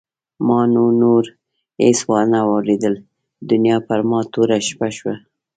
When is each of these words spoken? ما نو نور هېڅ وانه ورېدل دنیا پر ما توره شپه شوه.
ما 0.47 0.59
نو 0.73 0.85
نور 1.01 1.23
هېڅ 1.83 1.97
وانه 2.09 2.39
ورېدل 2.51 2.95
دنیا 3.49 3.77
پر 3.87 3.99
ما 4.09 4.19
توره 4.33 4.57
شپه 4.67 4.87
شوه. 4.97 5.13